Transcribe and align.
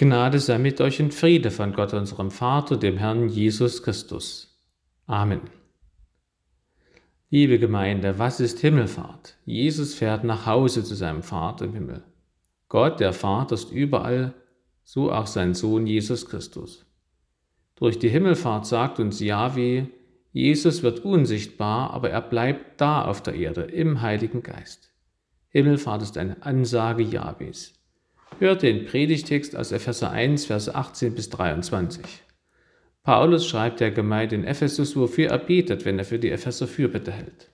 Gnade 0.00 0.38
sei 0.38 0.58
mit 0.58 0.80
euch 0.80 1.02
und 1.02 1.12
Friede 1.12 1.50
von 1.50 1.72
Gott, 1.72 1.92
unserem 1.92 2.30
Vater, 2.30 2.76
dem 2.76 2.98
Herrn 2.98 3.28
Jesus 3.28 3.82
Christus. 3.82 4.56
Amen. 5.06 5.40
Liebe 7.30 7.58
Gemeinde, 7.58 8.16
was 8.16 8.38
ist 8.38 8.60
Himmelfahrt? 8.60 9.36
Jesus 9.44 9.94
fährt 9.94 10.22
nach 10.22 10.46
Hause 10.46 10.84
zu 10.84 10.94
seinem 10.94 11.24
Vater 11.24 11.64
im 11.64 11.74
Himmel. 11.74 12.04
Gott, 12.68 13.00
der 13.00 13.12
Vater, 13.12 13.56
ist 13.56 13.72
überall, 13.72 14.34
so 14.84 15.10
auch 15.10 15.26
sein 15.26 15.54
Sohn 15.54 15.84
Jesus 15.84 16.26
Christus. 16.26 16.86
Durch 17.74 17.98
die 17.98 18.08
Himmelfahrt 18.08 18.66
sagt 18.66 19.00
uns 19.00 19.18
Yahweh, 19.18 19.86
Jesus 20.30 20.84
wird 20.84 21.00
unsichtbar, 21.00 21.90
aber 21.90 22.10
er 22.10 22.22
bleibt 22.22 22.80
da 22.80 23.04
auf 23.04 23.20
der 23.20 23.34
Erde 23.34 23.62
im 23.62 24.00
Heiligen 24.00 24.44
Geist. 24.44 24.92
Himmelfahrt 25.48 26.02
ist 26.02 26.16
eine 26.18 26.40
Ansage 26.44 27.02
Jahwes. 27.02 27.77
Hört 28.38 28.62
den 28.62 28.84
Predigtext 28.86 29.56
aus 29.56 29.72
Epheser 29.72 30.10
1, 30.10 30.46
Verse 30.46 30.74
18 30.74 31.14
bis 31.14 31.28
23. 31.30 32.04
Paulus 33.02 33.46
schreibt 33.46 33.80
der 33.80 33.90
Gemeinde 33.90 34.36
in 34.36 34.44
Ephesus, 34.44 34.94
wofür 34.94 35.30
er 35.30 35.38
betet, 35.38 35.84
wenn 35.84 35.98
er 35.98 36.04
für 36.04 36.18
die 36.18 36.30
Epheser 36.30 36.68
Fürbitte 36.68 37.10
hält. 37.10 37.50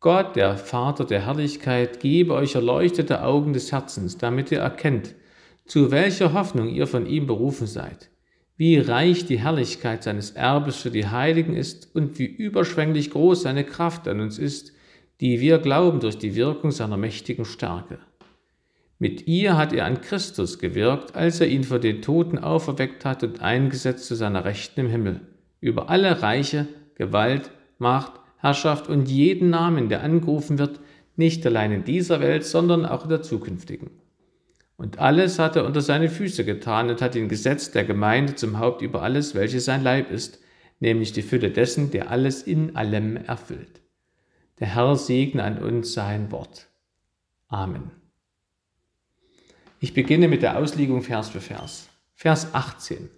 Gott, 0.00 0.36
der 0.36 0.56
Vater 0.56 1.04
der 1.04 1.26
Herrlichkeit, 1.26 2.00
gebe 2.00 2.34
euch 2.34 2.54
erleuchtete 2.54 3.22
Augen 3.22 3.52
des 3.52 3.72
Herzens, 3.72 4.18
damit 4.18 4.50
ihr 4.50 4.60
erkennt, 4.60 5.14
zu 5.66 5.90
welcher 5.90 6.32
Hoffnung 6.32 6.68
ihr 6.68 6.86
von 6.86 7.06
ihm 7.06 7.26
berufen 7.26 7.66
seid, 7.66 8.10
wie 8.56 8.78
reich 8.78 9.26
die 9.26 9.38
Herrlichkeit 9.38 10.02
seines 10.02 10.32
Erbes 10.32 10.76
für 10.76 10.90
die 10.90 11.06
Heiligen 11.06 11.54
ist 11.54 11.94
und 11.94 12.18
wie 12.18 12.26
überschwänglich 12.26 13.10
groß 13.10 13.42
seine 13.42 13.64
Kraft 13.64 14.08
an 14.08 14.20
uns 14.20 14.38
ist, 14.38 14.72
die 15.20 15.40
wir 15.40 15.58
glauben 15.58 16.00
durch 16.00 16.18
die 16.18 16.34
Wirkung 16.34 16.70
seiner 16.72 16.96
mächtigen 16.96 17.44
Stärke. 17.44 17.98
Mit 19.02 19.26
ihr 19.26 19.56
hat 19.56 19.72
er 19.72 19.86
an 19.86 20.00
Christus 20.00 20.60
gewirkt, 20.60 21.16
als 21.16 21.40
er 21.40 21.48
ihn 21.48 21.64
vor 21.64 21.80
den 21.80 22.02
Toten 22.02 22.38
auferweckt 22.38 23.04
hat 23.04 23.24
und 23.24 23.42
eingesetzt 23.42 24.06
zu 24.06 24.14
seiner 24.14 24.44
Rechten 24.44 24.78
im 24.78 24.88
Himmel, 24.88 25.22
über 25.60 25.90
alle 25.90 26.22
Reiche, 26.22 26.68
Gewalt, 26.94 27.50
Macht, 27.78 28.12
Herrschaft 28.36 28.88
und 28.88 29.08
jeden 29.08 29.50
Namen, 29.50 29.88
der 29.88 30.04
angerufen 30.04 30.56
wird, 30.56 30.78
nicht 31.16 31.44
allein 31.44 31.72
in 31.72 31.82
dieser 31.82 32.20
Welt, 32.20 32.44
sondern 32.44 32.86
auch 32.86 33.02
in 33.02 33.08
der 33.08 33.22
zukünftigen. 33.22 33.90
Und 34.76 35.00
alles 35.00 35.40
hat 35.40 35.56
er 35.56 35.66
unter 35.66 35.80
seine 35.80 36.08
Füße 36.08 36.44
getan 36.44 36.88
und 36.88 37.02
hat 37.02 37.16
ihn 37.16 37.28
gesetzt 37.28 37.74
der 37.74 37.82
Gemeinde 37.82 38.36
zum 38.36 38.60
Haupt 38.60 38.82
über 38.82 39.02
alles, 39.02 39.34
welches 39.34 39.64
sein 39.64 39.82
Leib 39.82 40.12
ist, 40.12 40.38
nämlich 40.78 41.12
die 41.12 41.22
Fülle 41.22 41.50
dessen, 41.50 41.90
der 41.90 42.12
alles 42.12 42.44
in 42.44 42.76
allem 42.76 43.16
erfüllt. 43.16 43.82
Der 44.60 44.76
Herr 44.76 44.94
segne 44.94 45.42
an 45.42 45.58
uns 45.58 45.92
sein 45.92 46.30
Wort. 46.30 46.68
Amen. 47.48 48.01
Ich 49.82 49.94
beginne 49.94 50.28
mit 50.28 50.42
der 50.42 50.58
Auslegung 50.58 51.02
Vers 51.02 51.30
für 51.30 51.40
Vers. 51.40 51.88
Vers 52.14 52.54
18. 52.54 53.10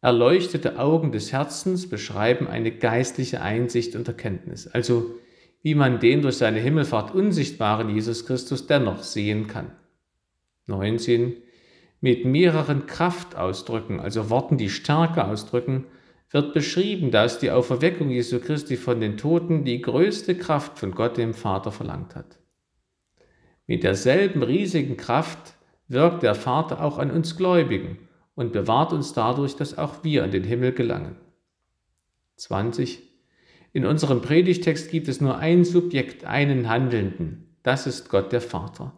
Erleuchtete 0.00 0.76
Augen 0.76 1.12
des 1.12 1.30
Herzens 1.30 1.88
beschreiben 1.88 2.48
eine 2.48 2.72
geistliche 2.72 3.42
Einsicht 3.42 3.94
und 3.94 4.08
Erkenntnis, 4.08 4.66
also 4.66 5.14
wie 5.62 5.76
man 5.76 6.00
den 6.00 6.20
durch 6.20 6.38
seine 6.38 6.58
Himmelfahrt 6.58 7.14
unsichtbaren 7.14 7.94
Jesus 7.94 8.26
Christus 8.26 8.66
dennoch 8.66 9.04
sehen 9.04 9.46
kann. 9.46 9.70
19. 10.66 11.36
Mit 12.00 12.24
mehreren 12.24 12.86
Kraftausdrücken, 12.86 14.00
also 14.00 14.30
Worten, 14.30 14.58
die 14.58 14.68
Stärke 14.68 15.24
ausdrücken, 15.24 15.86
wird 16.28 16.54
beschrieben, 16.54 17.12
dass 17.12 17.38
die 17.38 17.52
Auferweckung 17.52 18.10
Jesu 18.10 18.40
Christi 18.40 18.76
von 18.76 19.00
den 19.00 19.16
Toten 19.16 19.64
die 19.64 19.80
größte 19.80 20.36
Kraft 20.36 20.76
von 20.76 20.90
Gott 20.90 21.18
dem 21.18 21.34
Vater 21.34 21.70
verlangt 21.70 22.16
hat. 22.16 22.40
Mit 23.68 23.84
derselben 23.84 24.42
riesigen 24.42 24.96
Kraft 24.96 25.54
wirkt 25.90 26.22
der 26.22 26.34
Vater 26.34 26.82
auch 26.82 26.98
an 26.98 27.10
uns 27.10 27.36
Gläubigen 27.36 27.98
und 28.34 28.52
bewahrt 28.52 28.92
uns 28.92 29.12
dadurch, 29.12 29.56
dass 29.56 29.76
auch 29.76 30.04
wir 30.04 30.24
an 30.24 30.30
den 30.30 30.44
Himmel 30.44 30.72
gelangen. 30.72 31.16
20. 32.36 33.02
In 33.72 33.84
unserem 33.84 34.22
Predigtext 34.22 34.90
gibt 34.90 35.08
es 35.08 35.20
nur 35.20 35.38
ein 35.38 35.64
Subjekt, 35.64 36.24
einen 36.24 36.68
Handelnden. 36.68 37.56
Das 37.62 37.86
ist 37.86 38.08
Gott 38.08 38.32
der 38.32 38.40
Vater. 38.40 38.92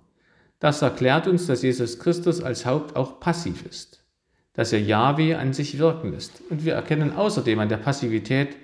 Das 0.60 0.82
erklärt 0.82 1.26
uns, 1.26 1.47
dass 1.47 1.62
Jesus 1.62 1.98
Christus 1.98 2.42
als 2.42 2.66
Haupt 2.66 2.94
auch 2.94 3.19
passiv 3.20 3.66
ist, 3.66 4.04
dass 4.53 4.72
er 4.72 4.80
Jahwe 4.80 5.38
an 5.38 5.54
sich 5.54 5.78
wirken 5.78 6.12
lässt. 6.12 6.42
Und 6.50 6.64
wir 6.64 6.74
erkennen 6.74 7.16
außerdem 7.16 7.59
an 7.59 7.69
der 7.69 7.78
Passivität, 7.78 8.56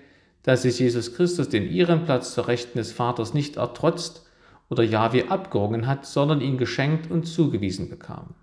dass 0.43 0.63
sich 0.63 0.79
Jesus 0.79 1.15
Christus 1.15 1.49
den 1.49 1.69
ihren 1.69 2.05
Platz 2.05 2.35
zur 2.35 2.47
Rechten 2.47 2.79
des 2.79 2.93
Vaters 2.93 3.35
nicht 3.35 3.57
ertrotzt 3.57 4.28
oder 4.69 4.83
Jahwe 4.83 5.31
abgerungen 5.31 5.87
hat, 5.87 6.07
sondern 6.07 6.41
ihn 6.41 6.59
geschenkt 6.59 7.11
und 7.11 7.25
zugewiesen 7.25 7.89
bekam. 7.89 8.35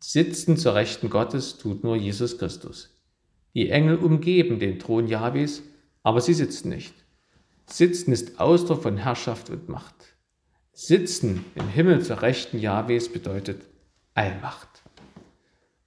Sitzen 0.00 0.56
zur 0.56 0.74
Rechten 0.74 1.10
Gottes 1.10 1.58
tut 1.58 1.84
nur 1.84 1.96
Jesus 1.96 2.38
Christus. 2.38 2.96
Die 3.54 3.70
Engel 3.70 3.96
umgeben 3.96 4.58
den 4.58 4.78
Thron 4.78 5.08
Jahwes, 5.08 5.62
aber 6.02 6.20
sie 6.20 6.34
sitzen 6.34 6.68
nicht. 6.68 6.94
Sitzen 7.66 8.12
ist 8.12 8.40
Ausdruck 8.40 8.82
von 8.82 8.96
Herrschaft 8.96 9.50
und 9.50 9.68
Macht. 9.68 10.16
Sitzen 10.72 11.44
im 11.54 11.68
Himmel 11.68 12.02
zur 12.02 12.22
Rechten 12.22 12.58
Jahwes 12.58 13.12
bedeutet 13.12 13.62
Allmacht. 14.14 14.68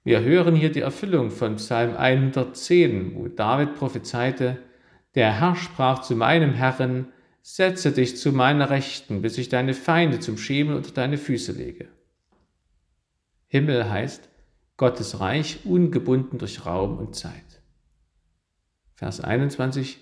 Wir 0.04 0.20
hören 0.20 0.54
hier 0.54 0.72
die 0.72 0.80
Erfüllung 0.80 1.30
von 1.30 1.56
Psalm 1.56 1.96
110, 1.96 3.14
wo 3.14 3.28
David 3.28 3.76
prophezeite, 3.76 4.58
der 5.14 5.32
Herr 5.38 5.54
sprach 5.54 6.02
zu 6.02 6.16
meinem 6.16 6.52
Herrn, 6.52 7.11
Setze 7.42 7.90
dich 7.90 8.16
zu 8.16 8.32
meiner 8.32 8.70
Rechten, 8.70 9.20
bis 9.20 9.36
ich 9.36 9.48
deine 9.48 9.74
Feinde 9.74 10.20
zum 10.20 10.38
Schemel 10.38 10.76
unter 10.76 10.92
deine 10.92 11.18
Füße 11.18 11.52
lege. 11.52 11.88
Himmel 13.48 13.90
heißt 13.90 14.28
Gottes 14.76 15.20
Reich 15.20 15.66
ungebunden 15.66 16.38
durch 16.38 16.64
Raum 16.64 16.98
und 16.98 17.16
Zeit. 17.16 17.60
Vers 18.94 19.20
21. 19.20 19.98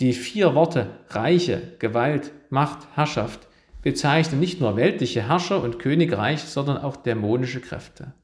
Die 0.00 0.14
vier 0.14 0.54
Worte 0.54 0.98
Reiche, 1.10 1.74
Gewalt, 1.78 2.32
Macht, 2.48 2.88
Herrschaft 2.96 3.46
bezeichnen 3.82 4.40
nicht 4.40 4.60
nur 4.60 4.76
weltliche 4.76 5.28
Herrscher 5.28 5.62
und 5.62 5.78
Königreich, 5.78 6.40
sondern 6.40 6.78
auch 6.78 6.96
dämonische 6.96 7.60
Kräfte. 7.60 8.14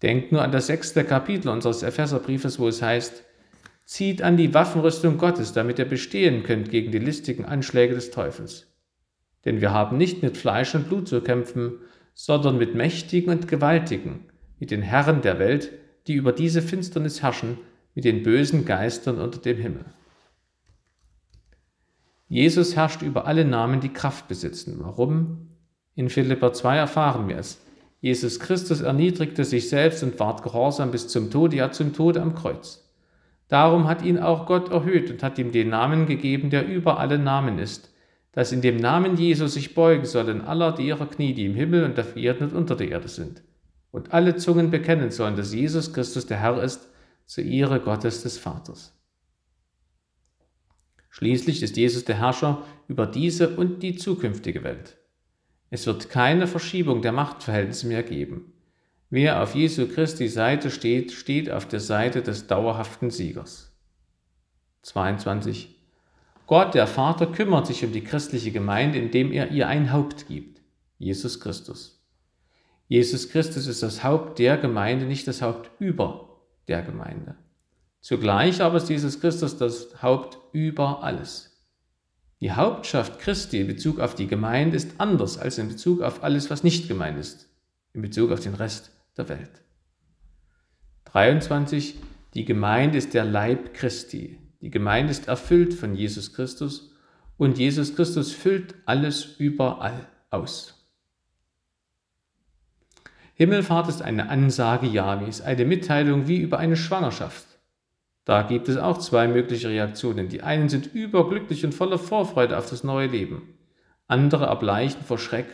Denkt 0.00 0.32
nur 0.32 0.42
an 0.42 0.50
das 0.50 0.66
sechste 0.66 1.04
Kapitel 1.04 1.50
unseres 1.50 1.82
Epheserbriefes, 1.82 2.58
wo 2.58 2.66
es 2.68 2.80
heißt, 2.80 3.22
Zieht 3.84 4.22
an 4.22 4.36
die 4.36 4.54
Waffenrüstung 4.54 5.18
Gottes, 5.18 5.52
damit 5.52 5.78
ihr 5.78 5.84
bestehen 5.84 6.44
könnt 6.44 6.70
gegen 6.70 6.92
die 6.92 6.98
listigen 6.98 7.44
Anschläge 7.44 7.94
des 7.94 8.10
Teufels. 8.10 8.68
Denn 9.44 9.60
wir 9.60 9.72
haben 9.72 9.96
nicht 9.96 10.22
mit 10.22 10.36
Fleisch 10.36 10.74
und 10.74 10.88
Blut 10.88 11.08
zu 11.08 11.20
kämpfen, 11.20 11.78
sondern 12.14 12.58
mit 12.58 12.74
Mächtigen 12.74 13.30
und 13.30 13.48
Gewaltigen, 13.48 14.26
mit 14.58 14.70
den 14.70 14.82
Herren 14.82 15.22
der 15.22 15.38
Welt, 15.38 15.72
die 16.06 16.14
über 16.14 16.32
diese 16.32 16.62
Finsternis 16.62 17.22
herrschen, 17.22 17.58
mit 17.94 18.04
den 18.04 18.22
bösen 18.22 18.64
Geistern 18.64 19.18
unter 19.18 19.38
dem 19.38 19.58
Himmel. 19.58 19.84
Jesus 22.28 22.76
herrscht 22.76 23.02
über 23.02 23.26
alle 23.26 23.44
Namen, 23.44 23.80
die 23.80 23.92
Kraft 23.92 24.28
besitzen. 24.28 24.76
Warum? 24.78 25.48
In 25.94 26.08
Philippa 26.08 26.52
2 26.52 26.76
erfahren 26.76 27.28
wir 27.28 27.36
es. 27.36 27.60
Jesus 28.00 28.40
Christus 28.40 28.80
erniedrigte 28.80 29.44
sich 29.44 29.68
selbst 29.68 30.02
und 30.02 30.18
ward 30.18 30.42
gehorsam 30.42 30.90
bis 30.90 31.08
zum 31.08 31.30
Tod, 31.30 31.52
ja 31.52 31.70
zum 31.70 31.92
Tod 31.92 32.16
am 32.16 32.34
Kreuz. 32.34 32.81
Darum 33.52 33.86
hat 33.86 34.02
ihn 34.02 34.18
auch 34.18 34.46
Gott 34.46 34.70
erhöht 34.70 35.10
und 35.10 35.22
hat 35.22 35.38
ihm 35.38 35.52
den 35.52 35.68
Namen 35.68 36.06
gegeben, 36.06 36.48
der 36.48 36.66
über 36.66 36.98
alle 36.98 37.18
Namen 37.18 37.58
ist, 37.58 37.92
dass 38.32 38.50
in 38.50 38.62
dem 38.62 38.78
Namen 38.78 39.18
Jesus 39.18 39.52
sich 39.52 39.74
beugen 39.74 40.06
sollen 40.06 40.40
aller 40.40 40.72
derer 40.72 41.04
Knie, 41.04 41.34
die 41.34 41.44
im 41.44 41.54
Himmel 41.54 41.84
und 41.84 42.00
auf 42.00 42.16
Erden 42.16 42.44
und 42.44 42.54
unter 42.54 42.76
der 42.76 42.88
Erde 42.88 43.08
sind, 43.08 43.42
und 43.90 44.14
alle 44.14 44.36
Zungen 44.36 44.70
bekennen 44.70 45.10
sollen, 45.10 45.36
dass 45.36 45.52
Jesus 45.52 45.92
Christus 45.92 46.24
der 46.24 46.40
Herr 46.40 46.62
ist, 46.62 46.88
zur 47.26 47.44
Ehre 47.44 47.80
Gottes 47.80 48.22
des 48.22 48.38
Vaters. 48.38 48.98
Schließlich 51.10 51.62
ist 51.62 51.76
Jesus 51.76 52.06
der 52.06 52.16
Herrscher 52.16 52.62
über 52.88 53.04
diese 53.06 53.54
und 53.54 53.82
die 53.82 53.96
zukünftige 53.96 54.64
Welt. 54.64 54.96
Es 55.68 55.86
wird 55.86 56.08
keine 56.08 56.46
Verschiebung 56.46 57.02
der 57.02 57.12
Machtverhältnisse 57.12 57.86
mehr 57.86 58.02
geben. 58.02 58.54
Wer 59.12 59.42
auf 59.42 59.54
Jesu 59.54 59.88
Christi 59.88 60.26
Seite 60.26 60.70
steht, 60.70 61.12
steht 61.12 61.50
auf 61.50 61.68
der 61.68 61.80
Seite 61.80 62.22
des 62.22 62.46
dauerhaften 62.46 63.10
Siegers. 63.10 63.70
22. 64.84 65.78
Gott, 66.46 66.72
der 66.72 66.86
Vater, 66.86 67.26
kümmert 67.26 67.66
sich 67.66 67.84
um 67.84 67.92
die 67.92 68.02
christliche 68.02 68.52
Gemeinde, 68.52 68.98
indem 68.98 69.30
er 69.30 69.50
ihr 69.50 69.68
ein 69.68 69.92
Haupt 69.92 70.28
gibt, 70.28 70.62
Jesus 70.96 71.40
Christus. 71.40 72.02
Jesus 72.88 73.28
Christus 73.28 73.66
ist 73.66 73.82
das 73.82 74.02
Haupt 74.02 74.38
der 74.38 74.56
Gemeinde, 74.56 75.04
nicht 75.04 75.28
das 75.28 75.42
Haupt 75.42 75.70
über 75.78 76.40
der 76.66 76.80
Gemeinde. 76.80 77.34
Zugleich 78.00 78.62
aber 78.62 78.78
ist 78.78 78.88
Jesus 78.88 79.20
Christus 79.20 79.58
das 79.58 80.00
Haupt 80.00 80.38
über 80.52 81.02
alles. 81.02 81.62
Die 82.40 82.52
Hauptschaft 82.52 83.18
Christi 83.18 83.60
in 83.60 83.66
Bezug 83.66 84.00
auf 84.00 84.14
die 84.14 84.26
Gemeinde 84.26 84.78
ist 84.78 84.92
anders 84.96 85.36
als 85.36 85.58
in 85.58 85.68
Bezug 85.68 86.00
auf 86.00 86.24
alles, 86.24 86.48
was 86.48 86.64
nicht 86.64 86.88
gemeint 86.88 87.18
ist, 87.18 87.50
in 87.92 88.00
Bezug 88.00 88.32
auf 88.32 88.40
den 88.40 88.54
Rest 88.54 88.90
der 89.16 89.28
Welt. 89.28 89.62
23. 91.04 91.96
Die 92.34 92.44
Gemeinde 92.44 92.98
ist 92.98 93.14
der 93.14 93.24
Leib 93.24 93.74
Christi. 93.74 94.38
Die 94.60 94.70
Gemeinde 94.70 95.10
ist 95.10 95.28
erfüllt 95.28 95.74
von 95.74 95.94
Jesus 95.94 96.32
Christus 96.32 96.92
und 97.36 97.58
Jesus 97.58 97.94
Christus 97.94 98.32
füllt 98.32 98.74
alles 98.86 99.36
überall 99.38 100.06
aus. 100.30 100.78
Himmelfahrt 103.34 103.88
ist 103.88 104.02
eine 104.02 104.28
Ansage 104.28 104.86
Jahwes, 104.86 105.40
eine 105.40 105.64
Mitteilung 105.64 106.28
wie 106.28 106.38
über 106.38 106.58
eine 106.58 106.76
Schwangerschaft. 106.76 107.46
Da 108.24 108.42
gibt 108.42 108.68
es 108.68 108.76
auch 108.76 108.98
zwei 108.98 109.26
mögliche 109.26 109.68
Reaktionen. 109.68 110.28
Die 110.28 110.42
einen 110.42 110.68
sind 110.68 110.94
überglücklich 110.94 111.64
und 111.64 111.74
voller 111.74 111.98
Vorfreude 111.98 112.56
auf 112.56 112.70
das 112.70 112.84
neue 112.84 113.08
Leben. 113.08 113.58
Andere 114.06 114.46
erbleichen 114.46 115.02
vor 115.02 115.18
Schreck 115.18 115.46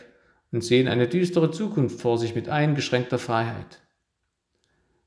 und 0.51 0.63
sehen 0.63 0.87
eine 0.87 1.07
düstere 1.07 1.51
Zukunft 1.51 2.01
vor 2.01 2.17
sich 2.17 2.35
mit 2.35 2.49
eingeschränkter 2.49 3.19
Freiheit. 3.19 3.81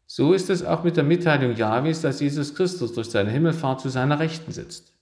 So 0.07 0.35
ist 0.35 0.51
es 0.51 0.63
auch 0.65 0.85
mit 0.85 0.97
der 0.97 1.05
Mitteilung 1.05 1.57
Jahwes, 1.57 2.03
dass 2.03 2.21
Jesus 2.21 2.55
Christus 2.55 2.93
durch 2.93 3.09
seine 3.09 3.31
Himmelfahrt 3.31 3.81
zu 3.81 3.89
seiner 3.89 4.19
Rechten 4.19 4.53
sitzt. 4.53 4.93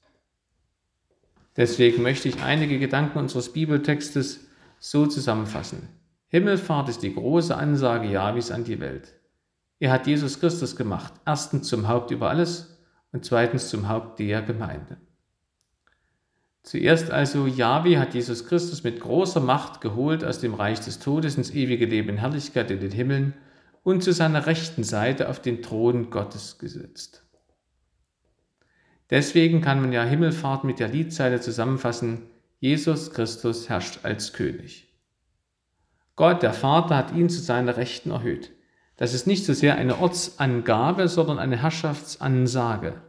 Deswegen 1.56 2.02
möchte 2.02 2.28
ich 2.28 2.42
einige 2.42 2.78
Gedanken 2.78 3.18
unseres 3.18 3.52
Bibeltextes 3.52 4.46
so 4.78 5.06
zusammenfassen. 5.06 5.88
Himmelfahrt 6.28 6.88
ist 6.88 7.02
die 7.02 7.12
große 7.12 7.56
Ansage 7.56 8.08
Jahwes 8.08 8.52
an 8.52 8.62
die 8.64 8.78
Welt. 8.78 9.14
Er 9.80 9.90
hat 9.90 10.06
Jesus 10.06 10.38
Christus 10.38 10.76
gemacht, 10.76 11.12
erstens 11.26 11.66
zum 11.66 11.88
Haupt 11.88 12.12
über 12.12 12.30
alles 12.30 12.78
und 13.12 13.24
zweitens 13.24 13.68
zum 13.68 13.88
Haupt 13.88 14.20
der 14.20 14.42
Gemeinde. 14.42 14.98
Zuerst 16.62 17.10
also, 17.10 17.46
Jahwe 17.46 17.98
hat 17.98 18.14
Jesus 18.14 18.46
Christus 18.46 18.84
mit 18.84 19.00
großer 19.00 19.40
Macht 19.40 19.80
geholt 19.80 20.24
aus 20.24 20.40
dem 20.40 20.54
Reich 20.54 20.80
des 20.80 20.98
Todes 20.98 21.36
ins 21.36 21.50
ewige 21.52 21.86
Leben 21.86 22.10
in 22.10 22.18
Herrlichkeit 22.18 22.70
in 22.70 22.80
den 22.80 22.90
Himmeln 22.90 23.34
und 23.82 24.04
zu 24.04 24.12
seiner 24.12 24.46
rechten 24.46 24.84
Seite 24.84 25.28
auf 25.28 25.40
den 25.40 25.62
Thron 25.62 26.10
Gottes 26.10 26.58
gesetzt. 26.58 27.24
Deswegen 29.08 29.60
kann 29.60 29.80
man 29.80 29.92
ja 29.92 30.04
Himmelfahrt 30.04 30.64
mit 30.64 30.78
der 30.78 30.88
Liedzeile 30.88 31.40
zusammenfassen, 31.40 32.22
Jesus 32.60 33.10
Christus 33.12 33.68
herrscht 33.68 34.00
als 34.04 34.34
König. 34.34 34.86
Gott, 36.14 36.42
der 36.42 36.52
Vater, 36.52 36.96
hat 36.96 37.14
ihn 37.14 37.30
zu 37.30 37.40
seiner 37.40 37.78
Rechten 37.78 38.10
erhöht. 38.10 38.52
Das 38.98 39.14
ist 39.14 39.26
nicht 39.26 39.46
so 39.46 39.54
sehr 39.54 39.76
eine 39.76 39.98
Ortsangabe, 39.98 41.08
sondern 41.08 41.38
eine 41.38 41.56
Herrschaftsansage. 41.56 43.00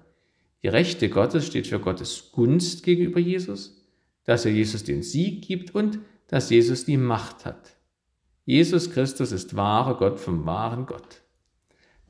Die 0.64 0.68
Rechte 0.68 1.10
Gottes 1.10 1.48
steht 1.48 1.68
für 1.68 1.80
Gottes 1.80 2.32
Gunst 2.32 2.84
gegenüber 2.84 3.20
Jesus, 3.20 3.84
dass 4.26 4.46
er 4.46 4.52
Jesus 4.52 4.84
den 4.84 5.02
Sieg 5.02 5.42
gibt 5.44 5.74
und 5.74 6.00
dass 6.28 6.50
Jesus 6.50 6.86
die 6.86 6.98
Macht 6.98 7.46
hat. 7.46 7.78
Jesus 8.46 8.92
Christus 8.92 9.32
ist 9.32 9.56
wahrer 9.56 9.98
Gott 9.98 10.20
vom 10.20 10.46
wahren 10.46 10.86
Gott. 10.86 11.22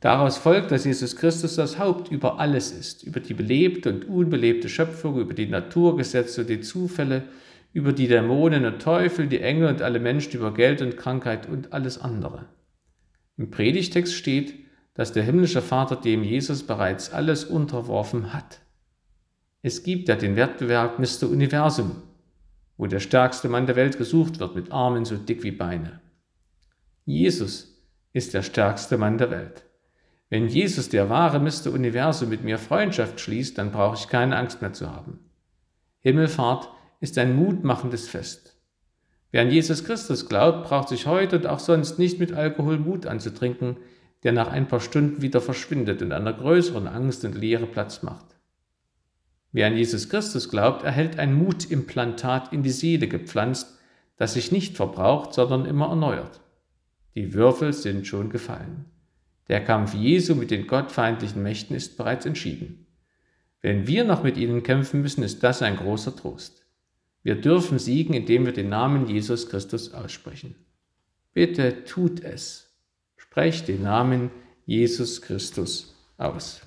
Daraus 0.02 0.38
folgt, 0.38 0.72
dass 0.72 0.86
Jesus 0.86 1.16
Christus 1.16 1.56
das 1.56 1.78
Haupt 1.78 2.12
über 2.12 2.40
alles 2.40 2.72
ist, 2.72 3.04
über 3.04 3.20
die 3.20 3.36
belebte 3.36 3.94
und 3.94 4.06
unbelebte 4.06 4.68
Schöpfung, 4.68 5.20
über 5.20 5.34
die 5.34 5.46
Naturgesetze 5.46 6.42
und 6.42 6.50
die 6.50 6.62
Zufälle, 6.62 7.24
über 7.72 7.94
die 7.94 8.08
Dämonen 8.08 8.66
und 8.66 8.82
Teufel, 8.82 9.28
die 9.28 9.40
Engel 9.40 9.70
und 9.70 9.82
alle 9.82 10.00
Menschen, 10.00 10.34
über 10.34 10.54
Geld 10.54 10.82
und 10.82 10.98
Krankheit 10.98 11.48
und 11.48 11.72
alles 11.72 12.00
andere. 12.00 12.48
Im 13.38 13.52
Predigtext 13.52 14.14
steht, 14.14 14.56
dass 14.94 15.14
der 15.14 15.24
himmlische 15.24 15.62
Vater 15.62 15.96
dem 15.96 16.24
Jesus 16.24 16.64
bereits 16.64 17.12
alles 17.12 17.46
unterworfen 17.46 18.34
hat. 18.34 18.60
Es 19.62 19.84
gibt 19.84 20.10
ja 20.10 20.16
den 20.16 20.36
Wettbewerb 20.36 21.00
Mr. 21.00 21.30
Universum, 21.30 22.02
wo 22.78 22.88
der 22.88 23.00
stärkste 23.00 23.48
Mann 23.48 23.68
der 23.68 23.76
Welt 23.76 23.98
gesucht 23.98 24.40
wird 24.40 24.56
mit 24.56 24.72
Armen 24.72 25.06
so 25.06 25.16
dick 25.16 25.44
wie 25.44 25.52
Beine. 25.52 26.02
Jesus 27.06 27.82
ist 28.14 28.34
der 28.34 28.42
stärkste 28.42 28.98
Mann 28.98 29.18
der 29.18 29.32
Welt. 29.32 29.66
Wenn 30.30 30.48
Jesus, 30.48 30.90
der 30.90 31.10
wahre 31.10 31.40
Mr. 31.40 31.72
Universum, 31.74 32.30
mit 32.30 32.44
mir 32.44 32.58
Freundschaft 32.58 33.20
schließt, 33.20 33.58
dann 33.58 33.72
brauche 33.72 33.98
ich 33.98 34.08
keine 34.08 34.38
Angst 34.38 34.62
mehr 34.62 34.74
zu 34.74 34.90
haben. 34.90 35.20
Himmelfahrt 36.00 36.70
ist 37.00 37.18
ein 37.18 37.36
mutmachendes 37.36 38.08
Fest. 38.08 38.56
Wer 39.32 39.42
an 39.42 39.52
Jesus 39.52 39.84
Christus 39.84 40.28
glaubt, 40.28 40.68
braucht 40.68 40.90
sich 40.90 41.06
heute 41.06 41.38
und 41.38 41.48
auch 41.48 41.60
sonst 41.60 42.00
nicht 42.00 42.20
mit 42.20 42.34
Alkohol 42.34 42.80
Mut 42.80 43.06
anzutrinken, 43.06 43.78
der 44.24 44.32
nach 44.32 44.48
ein 44.48 44.68
paar 44.68 44.80
Stunden 44.80 45.22
wieder 45.22 45.42
verschwindet 45.42 46.02
und 46.02 46.12
einer 46.12 46.34
größeren 46.34 46.88
Angst 46.88 47.26
und 47.26 47.36
Leere 47.36 47.66
Platz 47.66 48.04
macht. 48.04 48.26
Wer 49.52 49.68
an 49.68 49.76
Jesus 49.76 50.10
Christus 50.10 50.50
glaubt, 50.50 50.84
erhält 50.84 51.20
ein 51.20 51.34
Mutimplantat 51.34 52.54
in 52.54 52.64
die 52.64 52.70
Seele 52.70 53.08
gepflanzt, 53.08 53.78
das 54.18 54.36
sich 54.36 54.52
nicht 54.52 54.78
verbraucht, 54.78 55.34
sondern 55.34 55.66
immer 55.66 55.90
erneuert. 55.90 56.42
Die 57.16 57.34
Würfel 57.34 57.74
sind 57.74 58.08
schon 58.08 58.30
gefallen. 58.30 58.86
Der 59.50 59.64
Kampf 59.64 59.94
Jesu 59.94 60.36
mit 60.36 60.52
den 60.52 60.68
gottfeindlichen 60.68 61.44
Mächten 61.44 61.76
ist 61.76 61.98
bereits 61.98 62.26
entschieden. 62.26 62.88
Wenn 63.62 63.86
wir 63.86 64.06
noch 64.06 64.24
mit 64.24 64.38
ihnen 64.38 64.64
kämpfen 64.64 65.02
müssen, 65.02 65.24
ist 65.24 65.44
das 65.44 65.62
ein 65.62 65.76
großer 65.76 66.16
Trost. 66.16 66.66
Wir 67.24 67.36
dürfen 67.36 67.78
siegen, 67.78 68.14
indem 68.14 68.46
wir 68.46 68.54
den 68.54 68.70
Namen 68.70 69.08
Jesus 69.08 69.50
Christus 69.50 69.94
aussprechen. 69.94 70.56
Bitte 71.34 71.84
tut 71.84 72.22
es. 72.22 72.71
Sprecht 73.32 73.70
den 73.70 73.84
Namen 73.84 74.30
Jesus 74.66 75.22
Christus 75.22 75.96
aus. 76.18 76.60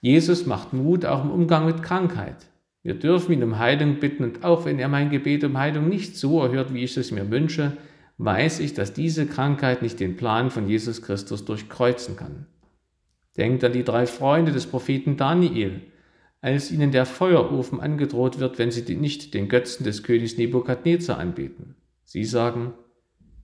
Jesus 0.00 0.44
macht 0.44 0.72
Mut 0.72 1.04
auch 1.04 1.22
im 1.22 1.30
Umgang 1.30 1.66
mit 1.66 1.84
Krankheit. 1.84 2.48
Wir 2.82 2.94
dürfen 2.94 3.30
ihn 3.30 3.44
um 3.44 3.60
Heilung 3.60 4.00
bitten 4.00 4.24
und 4.24 4.42
auch 4.42 4.64
wenn 4.64 4.80
er 4.80 4.88
mein 4.88 5.10
Gebet 5.10 5.44
um 5.44 5.56
Heilung 5.56 5.88
nicht 5.88 6.16
so 6.16 6.42
erhört, 6.42 6.74
wie 6.74 6.82
ich 6.82 6.96
es 6.96 7.12
mir 7.12 7.30
wünsche, 7.30 7.76
weiß 8.18 8.58
ich, 8.58 8.74
dass 8.74 8.92
diese 8.92 9.24
Krankheit 9.26 9.82
nicht 9.82 10.00
den 10.00 10.16
Plan 10.16 10.50
von 10.50 10.68
Jesus 10.68 11.02
Christus 11.02 11.44
durchkreuzen 11.44 12.16
kann. 12.16 12.46
Denkt 13.36 13.62
an 13.62 13.72
die 13.72 13.84
drei 13.84 14.06
Freunde 14.06 14.50
des 14.50 14.66
Propheten 14.66 15.16
Daniel, 15.16 15.80
als 16.40 16.72
ihnen 16.72 16.90
der 16.90 17.06
Feuerofen 17.06 17.78
angedroht 17.78 18.40
wird, 18.40 18.58
wenn 18.58 18.72
sie 18.72 18.96
nicht 18.96 19.32
den 19.32 19.48
Götzen 19.48 19.84
des 19.84 20.02
Königs 20.02 20.38
Nebukadnezar 20.38 21.18
anbeten. 21.18 21.76
Sie 22.02 22.24
sagen, 22.24 22.74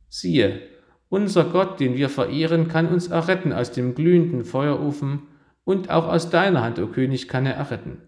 Siehe, 0.09 0.63
unser 1.09 1.45
Gott, 1.45 1.81
den 1.81 1.97
wir 1.97 2.09
verehren, 2.09 2.69
kann 2.69 2.89
uns 2.89 3.09
erretten 3.09 3.53
aus 3.53 3.73
dem 3.73 3.95
glühenden 3.95 4.45
Feuerofen, 4.45 5.23
und 5.69 5.91
auch 5.91 6.09
aus 6.09 6.31
deiner 6.31 6.63
Hand, 6.63 6.79
o 6.79 6.87
König, 6.87 7.29
kann 7.29 7.45
er 7.45 7.53
erretten. 7.53 7.99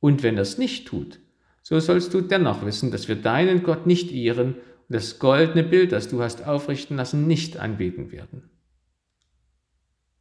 Und 0.00 0.24
wenn 0.24 0.34
er 0.34 0.42
es 0.42 0.58
nicht 0.58 0.88
tut, 0.88 1.20
so 1.62 1.78
sollst 1.78 2.12
du 2.14 2.20
dennoch 2.20 2.66
wissen, 2.66 2.90
dass 2.90 3.06
wir 3.06 3.14
deinen 3.14 3.62
Gott 3.62 3.86
nicht 3.86 4.10
ehren 4.10 4.54
und 4.54 4.60
das 4.88 5.20
goldene 5.20 5.62
Bild, 5.62 5.92
das 5.92 6.08
du 6.08 6.20
hast 6.20 6.48
aufrichten 6.48 6.96
lassen, 6.96 7.28
nicht 7.28 7.58
anbeten 7.58 8.10
werden. 8.10 8.50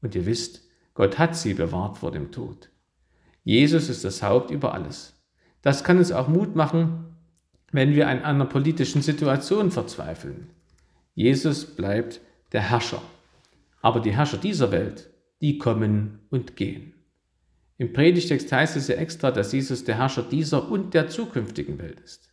Und 0.03 0.13
ihr 0.13 0.27
wisst, 0.27 0.61
Gott 0.93 1.17
hat 1.17 1.35
sie 1.35 1.55
bewahrt 1.55 1.97
vor 1.97 2.11
dem 2.11 2.31
Tod. 2.31 2.69
Jesus 3.43 3.89
ist 3.89 4.05
das 4.05 4.21
Haupt 4.21 4.51
über 4.51 4.75
alles. 4.75 5.19
Das 5.63 5.83
kann 5.83 5.97
uns 5.97 6.11
auch 6.11 6.27
Mut 6.27 6.55
machen, 6.55 7.15
wenn 7.71 7.95
wir 7.95 8.07
an 8.07 8.21
einer 8.21 8.45
politischen 8.45 9.01
Situation 9.01 9.71
verzweifeln. 9.71 10.51
Jesus 11.19 11.65
bleibt 11.65 12.21
der 12.53 12.61
Herrscher. 12.61 13.01
Aber 13.81 13.99
die 13.99 14.15
Herrscher 14.15 14.37
dieser 14.37 14.71
Welt, 14.71 15.09
die 15.41 15.57
kommen 15.57 16.19
und 16.29 16.55
gehen. 16.55 16.93
Im 17.77 17.91
Predigtext 17.91 18.49
heißt 18.49 18.77
es 18.77 18.87
ja 18.87 18.95
extra, 18.95 19.29
dass 19.29 19.51
Jesus 19.51 19.83
der 19.83 19.97
Herrscher 19.97 20.23
dieser 20.23 20.71
und 20.71 20.93
der 20.93 21.09
zukünftigen 21.09 21.77
Welt 21.77 21.99
ist. 21.99 22.29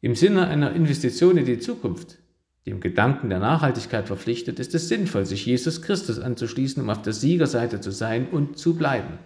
Im 0.00 0.14
Sinne 0.14 0.48
einer 0.48 0.72
Investition 0.72 1.36
in 1.36 1.44
die 1.44 1.58
Zukunft, 1.58 2.20
dem 2.64 2.80
Gedanken 2.80 3.28
der 3.28 3.40
Nachhaltigkeit 3.40 4.06
verpflichtet, 4.06 4.58
ist 4.60 4.74
es 4.74 4.88
sinnvoll, 4.88 5.26
sich 5.26 5.44
Jesus 5.44 5.82
Christus 5.82 6.18
anzuschließen, 6.18 6.82
um 6.82 6.88
auf 6.88 7.02
der 7.02 7.12
Siegerseite 7.12 7.82
zu 7.82 7.90
sein 7.90 8.28
und 8.30 8.56
zu 8.56 8.76
bleiben. 8.76 9.18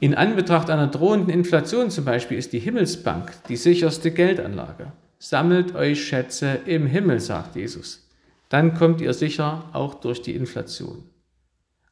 In 0.00 0.14
Anbetracht 0.14 0.70
einer 0.70 0.86
drohenden 0.86 1.28
Inflation 1.28 1.90
zum 1.90 2.06
Beispiel 2.06 2.38
ist 2.38 2.54
die 2.54 2.60
Himmelsbank 2.60 3.30
die 3.50 3.56
sicherste 3.56 4.10
Geldanlage. 4.10 4.92
Sammelt 5.24 5.76
euch 5.76 6.04
Schätze 6.04 6.62
im 6.66 6.84
Himmel, 6.84 7.20
sagt 7.20 7.54
Jesus. 7.54 8.10
Dann 8.48 8.74
kommt 8.74 9.00
ihr 9.00 9.14
sicher 9.14 9.70
auch 9.72 9.94
durch 9.94 10.20
die 10.20 10.34
Inflation. 10.34 11.04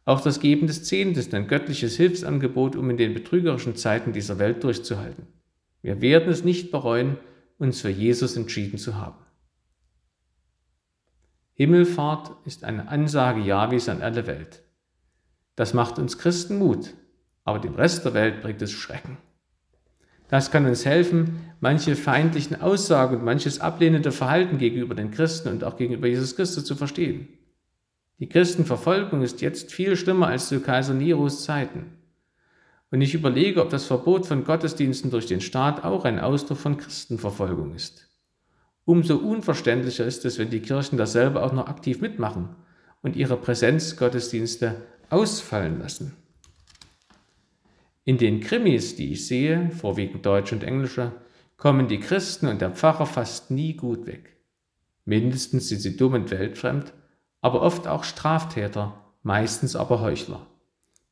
Auch 0.05 0.21
das 0.21 0.41
Geben 0.41 0.67
des 0.67 0.83
Zehntes 0.83 1.27
ist 1.27 1.35
ein 1.35 1.47
göttliches 1.47 1.97
Hilfsangebot, 1.97 2.75
um 2.75 2.91
in 2.91 2.97
den 2.97 3.15
betrügerischen 3.15 3.77
Zeiten 3.77 4.13
dieser 4.13 4.41
Welt 4.41 4.65
durchzuhalten. 4.65 5.29
Wir 5.81 6.01
werden 6.01 6.29
es 6.29 6.43
nicht 6.43 6.73
bereuen, 6.73 7.19
uns 7.57 7.81
für 7.81 7.89
Jesus 7.89 8.37
entschieden 8.37 8.79
zu 8.79 8.97
haben. 8.97 9.25
Himmelfahrt 11.55 12.33
ist 12.47 12.65
eine 12.65 12.89
Ansage 12.89 13.43
Jahwes 13.43 13.89
an 13.89 14.03
alle 14.03 14.27
Welt. 14.27 14.65
Das 15.55 15.73
macht 15.73 16.01
uns 16.01 16.19
Christen 16.19 16.59
Mut, 16.59 16.95
aber 17.45 17.61
dem 17.61 17.77
Rest 17.77 18.05
der 18.05 18.15
Welt 18.15 18.43
bringt 18.43 18.61
es 18.61 18.73
Schrecken. 18.73 19.19
Das 20.31 20.53
kann 20.53 20.65
uns 20.65 20.87
helfen, 20.87 21.41
manche 21.59 21.97
feindlichen 21.97 22.61
Aussagen 22.61 23.17
und 23.17 23.25
manches 23.25 23.61
ablehnende 23.61 24.13
Verhalten 24.13 24.59
gegenüber 24.59 24.95
den 24.95 25.11
Christen 25.11 25.49
und 25.49 25.65
auch 25.65 25.77
gegenüber 25.77 26.07
Jesus 26.07 26.37
Christus 26.37 26.65
zu 26.65 26.77
verstehen. 26.77 27.29
Die 28.21 28.29
Christenverfolgung 28.29 29.23
ist 29.23 29.41
jetzt 29.41 29.73
viel 29.73 29.97
schlimmer 29.97 30.29
als 30.29 30.49
zu 30.49 30.61
Kaiser 30.61 30.95
Neros 30.95 31.45
Zeiten. 31.45 31.97
Und 32.93 33.01
ich 33.01 33.15
überlege, 33.15 33.61
ob 33.61 33.71
das 33.71 33.87
Verbot 33.87 34.25
von 34.25 34.45
Gottesdiensten 34.45 35.11
durch 35.11 35.27
den 35.27 35.41
Staat 35.41 35.83
auch 35.83 36.05
ein 36.05 36.21
Ausdruck 36.21 36.59
von 36.59 36.77
Christenverfolgung 36.77 37.75
ist. 37.75 38.09
Umso 38.85 39.17
unverständlicher 39.17 40.05
ist 40.05 40.25
es, 40.25 40.39
wenn 40.39 40.51
die 40.51 40.61
Kirchen 40.61 40.97
dasselbe 40.97 41.43
auch 41.43 41.53
noch 41.53 41.67
aktiv 41.67 42.01
mitmachen 42.01 42.51
und 43.03 43.17
ihre 43.17 43.37
Präsenzgottesdienste 43.37 44.77
ausfallen 45.09 45.81
lassen. 45.81 46.20
In 48.05 48.19
den 48.19 48.41
Krimis, 48.41 48.97
die 48.97 49.13
ich 49.13 49.27
sehe, 49.27 49.71
vorwiegend 49.71 50.25
deutsche 50.25 50.55
und 50.55 50.65
englische, 50.65 51.13
kommen 51.57 51.89
die 51.89 52.01
Christen 52.01 52.47
und 52.47 52.61
der 52.61 52.71
Pfarrer 52.71 53.07
fast 53.07 53.51
nie 53.51 53.75
gut 53.75 54.07
weg. 54.07 54.37
Mindestens 55.05 55.69
sind 55.69 55.81
sie 55.81 55.97
dumm 55.97 56.15
und 56.15 56.31
weltfremd, 56.31 56.93
aber 57.41 57.63
oft 57.63 57.87
auch 57.87 58.05
Straftäter, 58.05 58.95
meistens 59.23 59.77
aber 59.77 60.01
Heuchler. 60.01 60.47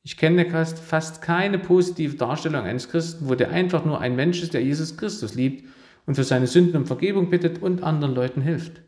Ich 0.02 0.16
kenne 0.16 0.46
fast 0.48 1.20
keine 1.20 1.58
positive 1.58 2.16
Darstellung 2.16 2.64
eines 2.64 2.88
Christen, 2.88 3.28
wo 3.28 3.34
der 3.34 3.50
einfach 3.50 3.84
nur 3.84 4.00
ein 4.00 4.16
Mensch 4.16 4.42
ist, 4.42 4.54
der 4.54 4.62
Jesus 4.62 4.96
Christus 4.96 5.34
liebt 5.34 5.68
und 6.06 6.14
für 6.14 6.24
seine 6.24 6.46
Sünden 6.46 6.76
um 6.76 6.86
Vergebung 6.86 7.28
bittet 7.28 7.60
und 7.60 7.82
anderen 7.82 8.14
Leuten 8.14 8.40
hilft. 8.40 8.80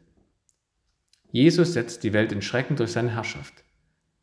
Jesus 1.31 1.75
setzt 1.75 2.03
die 2.03 2.15
Welt 2.15 2.33
in 2.33 2.41
Schrecken 2.41 2.77
durch 2.77 2.93
seine 2.93 3.15
Herrschaft. 3.15 3.65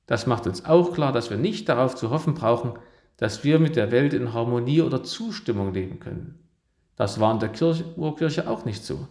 Das 0.08 0.26
macht 0.26 0.48
uns 0.48 0.66
auch 0.66 0.94
klar, 0.94 1.12
dass 1.12 1.30
wir 1.30 1.38
nicht 1.38 1.70
darauf 1.70 1.96
zu 1.96 2.10
hoffen 2.10 2.34
brauchen, 2.34 2.74
dass 3.18 3.44
wir 3.44 3.60
mit 3.60 3.76
der 3.76 3.92
Welt 3.92 4.14
in 4.14 4.34
Harmonie 4.34 4.82
oder 4.82 5.04
Zustimmung 5.04 5.74
leben 5.74 6.00
können. 6.00 6.40
Das 6.96 7.20
war 7.20 7.34
in 7.34 7.40
der 7.40 7.50
Kirche, 7.50 7.86
Urkirche 7.96 8.50
auch 8.50 8.66
nicht 8.66 8.84
so. 8.84 9.08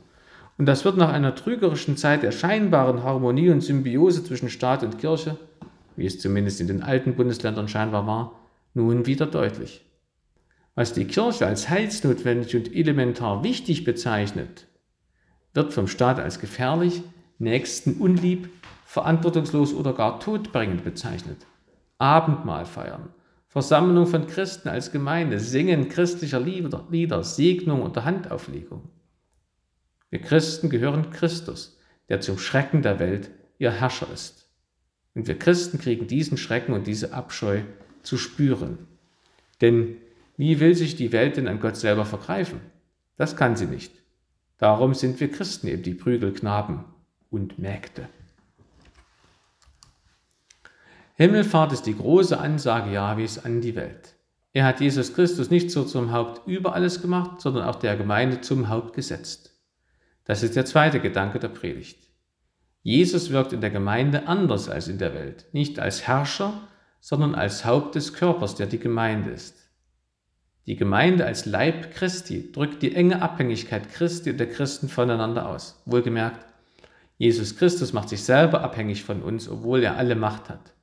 Und 0.59 0.67
das 0.67 0.85
wird 0.85 0.97
nach 0.97 1.13
einer 1.13 1.35
trügerischen 1.35 1.97
Zeit 1.97 2.23
der 2.23 2.33
scheinbaren 2.33 3.03
Harmonie 3.03 3.51
und 3.51 3.61
Symbiose 3.61 4.25
zwischen 4.25 4.49
Staat 4.49 4.83
und 4.83 4.99
Kirche, 4.99 5.37
wie 5.97 6.07
es 6.07 6.19
zumindest 6.19 6.61
in 6.61 6.67
den 6.67 6.83
alten 6.83 7.15
Bundesländern 7.15 7.69
scheinbar 7.69 8.07
war, 8.07 8.41
nun 8.75 9.07
wieder 9.07 9.27
deutlich. 9.27 9.85
Was 10.75 10.93
die 10.93 11.07
Kirche 11.07 11.47
als 11.47 11.69
heilsnotwendig 11.69 12.55
und 12.55 12.75
elementar 12.75 13.43
wichtig 13.43 13.85
bezeichnet, 13.85 14.67
wird 15.55 15.73
vom 15.73 15.89
Staat 15.89 16.21
als 16.21 16.39
gefährlich, 16.39 17.03
nächstenunlieb, 17.39 18.51
verantwortungslos 18.85 19.75
oder 19.75 19.95
gar 19.95 20.21
todbringend 20.21 20.85
bezeichnet. 20.85 21.47
Abendmahl 21.99 22.67
feiern, 22.67 23.09
Versammlung 23.49 24.07
von 24.07 24.27
Christen 24.27 24.69
als 24.69 24.93
Gemeinde, 24.93 25.41
Singen 25.41 25.89
christlicher 25.89 26.41
Lieder, 26.41 27.25
Segnung 27.25 27.83
unter 27.83 28.05
Handauflegung. 28.05 28.89
Wir 30.11 30.21
Christen 30.21 30.71
gehören 30.71 31.11
Christus, 31.11 31.79
der 32.09 32.21
zum 32.21 32.39
Schrecken 32.39 32.83
der 32.83 32.99
Welt 32.99 33.31
ihr 33.59 33.71
Herrscher 33.71 34.09
ist. 34.13 34.49
Und 35.15 35.27
wir 35.27 35.39
Christen 35.39 35.79
kriegen 35.79 36.07
diesen 36.07 36.37
Schrecken 36.37 36.73
und 36.75 36.87
diese 36.87 37.15
Abscheu 37.15 37.63
zu 38.03 38.19
spüren. 38.19 38.79
Denn 39.61 39.97
wie 40.37 40.61
will 40.61 40.75
sich 40.75 40.97
die 40.97 41.13
Welt 41.13 41.37
denn 41.37 41.49
an 41.49 41.61
Gott 41.61 41.77
selber 41.77 42.05
vergreifen? 42.05 42.61
Das 43.17 43.37
kann 43.37 43.57
sie 43.57 43.67
nicht. 43.67 43.93
Darum 44.59 44.95
sind 44.95 45.19
wir 45.21 45.31
Christen 45.31 45.69
eben 45.69 45.83
die 45.83 45.95
Prügelknaben 45.95 46.85
und 47.31 47.59
Mägde. 47.59 48.09
Himmelfahrt 51.19 51.73
ist 51.73 51.87
die 51.87 51.97
große 51.97 52.39
Ansage 52.39 52.93
Jahwes 52.93 53.43
an 53.43 53.63
die 53.63 53.75
Welt. 53.75 54.17
Er 54.53 54.67
hat 54.67 54.83
Jesus 54.83 55.15
Christus 55.15 55.49
nicht 55.49 55.71
so 55.71 55.83
zum 55.83 56.13
Haupt 56.13 56.47
über 56.47 56.75
alles 56.75 57.01
gemacht, 57.01 57.41
sondern 57.41 57.65
auch 57.65 57.77
der 57.77 57.97
Gemeinde 57.97 58.43
zum 58.43 58.69
Haupt 58.69 58.95
gesetzt. 58.95 59.55
Das 60.25 60.43
ist 60.43 60.57
der 60.57 60.67
zweite 60.67 61.01
Gedanke 61.01 61.39
der 61.39 61.49
Predigt. 61.49 61.99
Jesus 62.83 63.31
wirkt 63.31 63.55
in 63.55 63.63
der 63.63 63.71
Gemeinde 63.71 64.29
anders 64.29 64.69
als 64.69 64.89
in 64.89 64.99
der 64.99 65.15
Welt, 65.15 65.47
nicht 65.53 65.79
als 65.79 66.07
Herrscher, 66.07 66.53
sondern 67.01 67.35
als 67.35 67.65
Haupt 67.65 67.95
des 67.95 68.13
Körpers, 68.13 68.55
der 68.55 68.67
die 68.67 68.79
Gemeinde 68.79 69.31
ist. 69.31 69.71
Die 70.67 70.77
Gemeinde 70.77 71.25
als 71.25 71.47
Leib 71.47 71.93
Christi 71.95 72.53
drückt 72.53 72.83
die 72.83 72.95
enge 72.95 73.23
Abhängigkeit 73.23 73.91
Christi 73.91 74.33
und 74.33 74.39
der 74.39 74.51
Christen 74.51 74.91
voneinander 74.91 75.49
aus. 75.49 75.81
Wohlgemerkt, 75.87 76.45
Jesus 77.17 77.57
Christus 77.57 77.95
macht 77.95 78.11
sich 78.11 78.23
selber 78.23 78.61
abhängig 78.61 79.03
von 79.03 79.23
uns, 79.23 79.49
obwohl 79.49 79.83
er 79.83 79.97
alle 79.97 80.15
Macht 80.15 80.51
hat. 80.51 80.76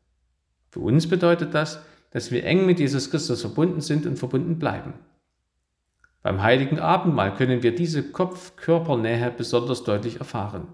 Für 0.73 0.79
uns 0.79 1.07
bedeutet 1.07 1.53
das, 1.53 1.83
dass 2.09 2.31
wir 2.31 2.45
eng 2.45 2.65
mit 2.65 2.79
Jesus 2.79 3.11
Christus 3.11 3.41
verbunden 3.41 3.79
sind 3.79 4.07
und 4.07 4.17
verbunden 4.17 4.57
bleiben. 4.57 4.95
Beim 6.23 6.41
heiligen 6.41 6.79
Abendmahl 6.79 7.35
können 7.35 7.61
wir 7.61 7.75
diese 7.75 8.01
Kopf-Körper-Nähe 8.01 9.29
besonders 9.37 9.83
deutlich 9.83 10.17
erfahren. 10.17 10.67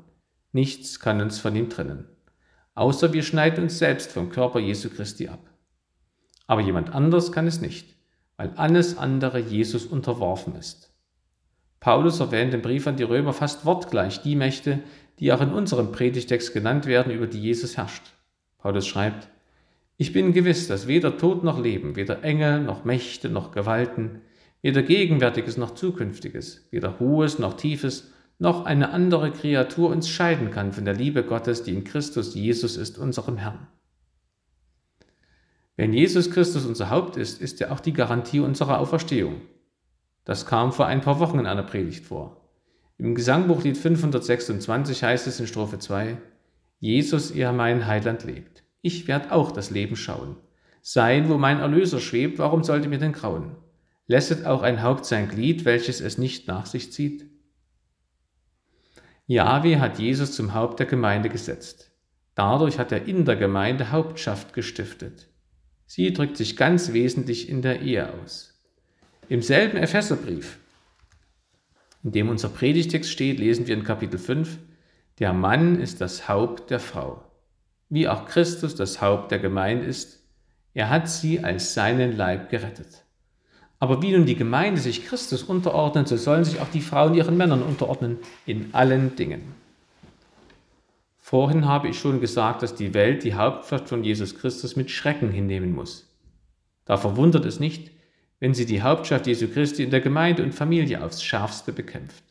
Nichts 0.53 1.01
kann 1.01 1.19
uns 1.19 1.39
von 1.39 1.53
ihm 1.53 1.69
trennen, 1.69 2.07
außer 2.75 3.11
wir 3.11 3.23
schneiden 3.23 3.65
uns 3.65 3.77
selbst 3.77 4.13
vom 4.13 4.29
Körper 4.29 4.61
Jesu 4.61 4.89
Christi 4.89 5.27
ab. 5.27 5.49
Aber 6.47 6.61
jemand 6.61 6.95
anders 6.95 7.33
kann 7.33 7.45
es 7.45 7.59
nicht, 7.59 7.93
weil 8.37 8.53
alles 8.55 8.97
andere 8.97 9.39
Jesus 9.39 9.85
unterworfen 9.85 10.55
ist. 10.55 10.93
Paulus 11.81 12.21
erwähnt 12.21 12.53
im 12.53 12.61
Brief 12.61 12.87
an 12.87 12.95
die 12.95 13.03
Römer 13.03 13.33
fast 13.33 13.65
wortgleich 13.65 14.21
die 14.21 14.37
Mächte, 14.37 14.79
die 15.19 15.33
auch 15.33 15.41
in 15.41 15.51
unserem 15.51 15.91
Predigtext 15.91 16.53
genannt 16.53 16.85
werden, 16.85 17.11
über 17.11 17.27
die 17.27 17.41
Jesus 17.41 17.75
herrscht. 17.75 18.13
Paulus 18.59 18.87
schreibt, 18.87 19.27
ich 20.01 20.13
bin 20.13 20.31
gewiss, 20.31 20.69
dass 20.69 20.87
weder 20.87 21.17
Tod 21.17 21.43
noch 21.43 21.59
Leben, 21.59 21.97
weder 21.97 22.23
Engel 22.23 22.61
noch 22.61 22.85
Mächte 22.85 23.27
noch 23.27 23.51
Gewalten, 23.51 24.21
weder 24.61 24.81
Gegenwärtiges 24.81 25.57
noch 25.57 25.75
Zukünftiges, 25.75 26.65
weder 26.71 27.01
Hohes 27.01 27.37
noch 27.37 27.55
Tiefes, 27.55 28.13
noch 28.37 28.65
eine 28.65 28.91
andere 28.91 29.29
Kreatur 29.31 29.89
uns 29.89 30.07
scheiden 30.07 30.51
kann 30.51 30.71
von 30.71 30.85
der 30.85 30.93
Liebe 30.93 31.23
Gottes, 31.23 31.63
die 31.63 31.73
in 31.73 31.83
Christus 31.83 32.33
Jesus 32.33 32.77
ist, 32.77 32.97
unserem 32.97 33.35
Herrn. 33.35 33.67
Wenn 35.75 35.91
Jesus 35.91 36.31
Christus 36.31 36.65
unser 36.65 36.89
Haupt 36.89 37.17
ist, 37.17 37.41
ist 37.41 37.59
er 37.59 37.73
auch 37.73 37.81
die 37.81 37.91
Garantie 37.91 38.39
unserer 38.39 38.79
Auferstehung. 38.79 39.41
Das 40.23 40.45
kam 40.45 40.71
vor 40.71 40.85
ein 40.85 41.01
paar 41.01 41.19
Wochen 41.19 41.39
in 41.39 41.45
einer 41.45 41.63
Predigt 41.63 42.05
vor. 42.05 42.49
Im 42.97 43.15
Gesangbuchlied 43.15 43.77
526 43.77 45.03
heißt 45.03 45.27
es 45.27 45.41
in 45.41 45.47
Strophe 45.47 45.77
2, 45.77 46.17
Jesus, 46.79 47.31
er 47.31 47.51
mein 47.51 47.85
Heiland 47.85 48.23
lebt. 48.23 48.63
Ich 48.81 49.07
werd 49.07 49.31
auch 49.31 49.51
das 49.51 49.71
Leben 49.71 49.95
schauen. 49.95 50.37
Sein, 50.81 51.29
wo 51.29 51.37
mein 51.37 51.59
Erlöser 51.59 51.99
schwebt, 51.99 52.39
warum 52.39 52.63
sollte 52.63 52.87
mir 52.87 52.99
denn 52.99 53.11
grauen? 53.11 53.55
Lässet 54.07 54.45
auch 54.45 54.61
ein 54.61 54.81
Haupt 54.81 55.05
sein 55.05 55.27
Glied, 55.27 55.65
welches 55.65 56.01
es 56.01 56.17
nicht 56.17 56.47
nach 56.47 56.65
sich 56.65 56.91
zieht? 56.91 57.25
Jahwe 59.27 59.79
hat 59.79 59.99
Jesus 59.99 60.31
zum 60.31 60.53
Haupt 60.53 60.79
der 60.79 60.87
Gemeinde 60.87 61.29
gesetzt. 61.29 61.91
Dadurch 62.33 62.79
hat 62.79 62.91
er 62.91 63.05
in 63.05 63.25
der 63.25 63.35
Gemeinde 63.35 63.91
Hauptschaft 63.91 64.53
gestiftet. 64.53 65.27
Sie 65.85 66.13
drückt 66.13 66.37
sich 66.37 66.55
ganz 66.55 66.93
wesentlich 66.93 67.49
in 67.49 67.61
der 67.61 67.81
Ehe 67.81 68.11
aus. 68.13 68.59
Im 69.27 69.41
selben 69.41 69.77
Epheserbrief, 69.77 70.57
in 72.03 72.13
dem 72.13 72.29
unser 72.29 72.49
Predigtext 72.49 73.11
steht, 73.11 73.39
lesen 73.39 73.67
wir 73.67 73.75
in 73.75 73.83
Kapitel 73.83 74.17
5, 74.17 74.57
der 75.19 75.33
Mann 75.33 75.79
ist 75.79 76.01
das 76.01 76.29
Haupt 76.29 76.71
der 76.71 76.79
Frau 76.79 77.28
wie 77.89 78.07
auch 78.07 78.25
Christus 78.25 78.75
das 78.75 79.01
Haupt 79.01 79.31
der 79.31 79.39
Gemeinde 79.39 79.85
ist, 79.85 80.23
er 80.73 80.89
hat 80.89 81.09
sie 81.09 81.43
als 81.43 81.73
seinen 81.73 82.15
Leib 82.15 82.49
gerettet. 82.49 83.03
Aber 83.79 84.01
wie 84.01 84.11
nun 84.11 84.25
die 84.25 84.35
Gemeinde 84.35 84.79
sich 84.79 85.05
Christus 85.05 85.43
unterordnet, 85.43 86.07
so 86.07 86.17
sollen 86.17 86.43
sich 86.43 86.59
auch 86.59 86.69
die 86.69 86.81
Frauen 86.81 87.15
ihren 87.15 87.37
Männern 87.37 87.63
unterordnen 87.63 88.17
in 88.45 88.73
allen 88.73 89.15
Dingen. 89.15 89.41
Vorhin 91.17 91.65
habe 91.65 91.87
ich 91.87 91.99
schon 91.99 92.19
gesagt, 92.19 92.61
dass 92.61 92.75
die 92.75 92.93
Welt 92.93 93.23
die 93.23 93.35
Hauptstadt 93.35 93.87
von 93.87 94.03
Jesus 94.03 94.37
Christus 94.37 94.75
mit 94.75 94.91
Schrecken 94.91 95.31
hinnehmen 95.31 95.73
muss. 95.73 96.07
Da 96.85 96.97
verwundert 96.97 97.45
es 97.45 97.59
nicht, 97.59 97.91
wenn 98.39 98.53
sie 98.53 98.65
die 98.65 98.81
Hauptschaft 98.81 99.27
Jesu 99.27 99.47
Christi 99.47 99.83
in 99.83 99.91
der 99.91 100.01
Gemeinde 100.01 100.43
und 100.43 100.55
Familie 100.55 101.03
aufs 101.03 101.23
schärfste 101.23 101.71
bekämpft. 101.71 102.23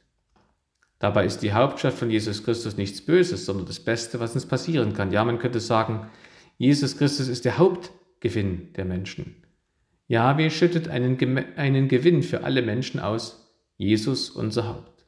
Dabei 0.99 1.27
ist 1.27 1.41
die 1.41 1.53
Hauptschaft 1.53 1.99
von 1.99 2.11
Jesus 2.11 2.45
Christus 2.45 2.77
nichts 2.77 3.01
Böses, 3.01 3.45
sondern 3.47 3.67
das 3.67 3.81
Beste, 3.81 4.19
was 4.19 4.35
uns 4.35 4.47
passieren 4.47 4.95
kann. 4.95 5.13
Ja, 5.13 5.25
man 5.25 5.39
könnte 5.39 5.61
sagen, 5.61 6.09
Jesus 6.57 6.97
Christus 6.97 7.29
ist 7.29 7.45
der 7.45 7.59
Hauptgewinn 7.59 8.73
der 8.75 8.85
Menschen. 8.85 9.37
Jahwe 10.09 10.51
schüttet 10.51 10.89
einen, 10.89 11.17
einen 11.57 11.89
Gewinn 11.89 12.23
für 12.23 12.43
alle 12.43 12.63
Menschen 12.63 12.99
aus, 12.99 13.55
Jesus 13.77 14.31
unser 14.31 14.67
Haupt. 14.67 15.05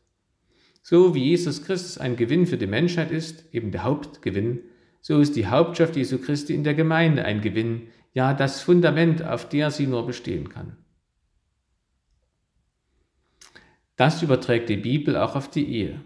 So 0.82 1.14
wie 1.14 1.24
Jesus 1.24 1.64
Christus 1.64 1.98
ein 1.98 2.16
Gewinn 2.16 2.46
für 2.46 2.56
die 2.56 2.66
Menschheit 2.66 3.10
ist, 3.10 3.52
eben 3.52 3.72
der 3.72 3.82
Hauptgewinn, 3.82 4.60
so 5.00 5.20
ist 5.20 5.34
die 5.34 5.46
Hauptschaft 5.46 5.96
Jesu 5.96 6.18
Christi 6.18 6.54
in 6.54 6.64
der 6.64 6.74
Gemeinde 6.74 7.24
ein 7.24 7.40
Gewinn, 7.40 7.88
ja 8.12 8.34
das 8.34 8.60
Fundament, 8.60 9.24
auf 9.24 9.48
der 9.48 9.70
sie 9.70 9.86
nur 9.86 10.06
bestehen 10.06 10.48
kann. 10.48 10.76
Das 14.00 14.22
überträgt 14.22 14.70
die 14.70 14.78
Bibel 14.78 15.14
auch 15.14 15.36
auf 15.36 15.50
die 15.50 15.70
Ehe. 15.70 16.00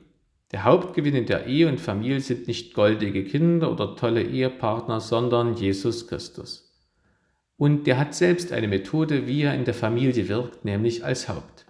Der 0.51 0.65
Hauptgewinn 0.65 1.15
in 1.15 1.27
der 1.27 1.47
Ehe 1.47 1.69
und 1.69 1.79
Familie 1.79 2.19
sind 2.19 2.49
nicht 2.49 2.75
goldige 2.75 3.23
Kinder 3.23 3.71
oder 3.71 3.95
tolle 3.95 4.25
Ehepartner, 4.25 4.99
sondern 4.99 5.55
Jesus 5.55 6.09
Christus. 6.09 6.77
Und 7.57 7.87
der 7.87 7.97
hat 7.97 8.13
selbst 8.17 8.53
eine 8.53 8.67
Methode, 8.67 9.29
wie 9.29 9.43
er 9.43 9.55
in 9.55 9.65
der 9.65 9.75
Familie 9.75 10.29
wirkt, 10.29 10.65
nämlich 10.65 11.05
als 11.05 11.29
Haupt. 11.29 11.67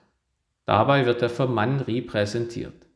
Dabei 0.64 1.04
wird 1.04 1.20
er 1.20 1.28
vom 1.28 1.52
Mann 1.52 1.80
repräsentiert. 1.80 2.86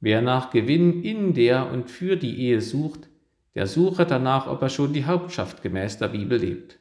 Wer 0.00 0.20
nach 0.20 0.50
Gewinn 0.50 1.04
in 1.04 1.34
der 1.34 1.70
und 1.70 1.88
für 1.88 2.16
die 2.16 2.36
Ehe 2.40 2.60
sucht, 2.60 3.08
der 3.54 3.68
suche 3.68 4.06
danach, 4.06 4.48
ob 4.48 4.60
er 4.60 4.70
schon 4.70 4.92
die 4.92 5.04
Hauptschaft 5.04 5.62
gemäß 5.62 5.98
der 5.98 6.08
Bibel 6.08 6.40
lebt. 6.40 6.80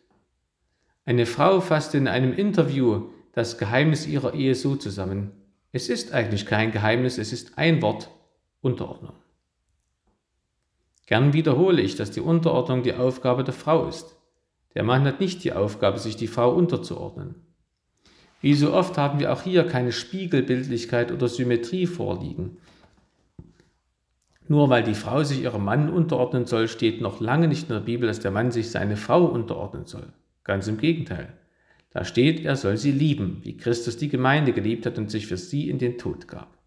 Eine 1.05 1.27
Frau 1.27 1.61
fasst 1.61 1.93
in 1.93 2.07
einem 2.07 2.33
Interview 2.33 3.11
das 3.37 3.59
Geheimnis 3.59 4.07
ihrer 4.07 4.33
Ehe 4.33 4.55
so 4.55 4.75
zusammen. 4.75 5.29
Es 5.71 5.89
ist 5.89 6.11
eigentlich 6.11 6.47
kein 6.47 6.71
Geheimnis, 6.71 7.19
es 7.19 7.31
ist 7.31 7.55
ein 7.59 7.83
Wort 7.83 8.09
Unterordnung. 8.61 9.13
Gern 11.05 11.33
wiederhole 11.33 11.83
ich, 11.83 11.95
dass 11.95 12.09
die 12.09 12.19
Unterordnung 12.19 12.81
die 12.81 12.95
Aufgabe 12.95 13.43
der 13.43 13.53
Frau 13.53 13.87
ist. 13.87 14.15
Der 14.73 14.81
Mann 14.81 15.05
hat 15.05 15.19
nicht 15.19 15.43
die 15.43 15.53
Aufgabe, 15.53 15.99
sich 15.99 16.15
die 16.15 16.25
Frau 16.25 16.51
unterzuordnen. 16.51 17.35
Wie 18.41 18.55
so 18.55 18.73
oft 18.73 18.97
haben 18.97 19.19
wir 19.19 19.31
auch 19.31 19.43
hier 19.43 19.67
keine 19.67 19.91
Spiegelbildlichkeit 19.91 21.11
oder 21.11 21.27
Symmetrie 21.27 21.85
vorliegen. 21.85 22.57
Nur 24.47 24.71
weil 24.71 24.81
die 24.81 24.95
Frau 24.95 25.23
sich 25.23 25.43
ihrem 25.43 25.63
Mann 25.63 25.91
unterordnen 25.91 26.47
soll, 26.47 26.67
steht 26.67 27.01
noch 27.01 27.19
lange 27.19 27.47
nicht 27.47 27.69
in 27.69 27.75
der 27.75 27.81
Bibel, 27.81 28.07
dass 28.07 28.19
der 28.19 28.31
Mann 28.31 28.49
sich 28.49 28.71
seine 28.71 28.97
Frau 28.97 29.25
unterordnen 29.25 29.85
soll. 29.85 30.07
Ganz 30.43 30.67
im 30.67 30.79
Gegenteil. 30.79 31.37
Da 31.89 32.03
steht, 32.03 32.43
er 32.43 32.55
soll 32.55 32.77
sie 32.77 32.91
lieben, 32.91 33.39
wie 33.43 33.57
Christus 33.57 33.97
die 33.97 34.09
Gemeinde 34.09 34.53
geliebt 34.53 34.85
hat 34.85 34.97
und 34.97 35.09
sich 35.09 35.27
für 35.27 35.37
sie 35.37 35.69
in 35.69 35.79
den 35.79 35.97
Tod 35.97 36.27
gab. 36.27 36.57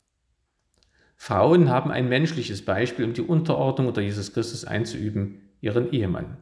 Frauen 1.16 1.68
haben 1.68 1.90
ein 1.90 2.08
menschliches 2.08 2.64
Beispiel, 2.64 3.04
um 3.04 3.12
die 3.12 3.20
Unterordnung 3.20 3.88
unter 3.88 4.00
Jesus 4.00 4.32
Christus 4.32 4.64
einzuüben, 4.64 5.50
ihren 5.60 5.92
Ehemann. 5.92 6.38